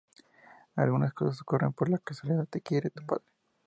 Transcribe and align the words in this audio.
Algunas 0.75 1.13
cosas 1.13 1.43
ocurren 1.43 1.73
por 1.73 2.01
casualidad… 2.01 2.47
…Te 2.47 2.59
quiere, 2.61 2.89
tu 2.89 3.05
padre. 3.05 3.23